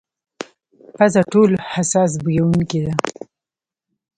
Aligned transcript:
پزه 0.95 1.21
ټولو 1.31 1.57
حساس 1.71 2.11
بویونکې 2.23 2.79
ده. 2.85 2.93